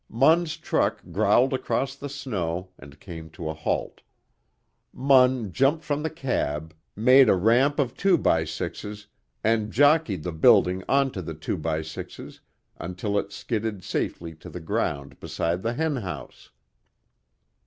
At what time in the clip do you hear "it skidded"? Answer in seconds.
13.19-13.83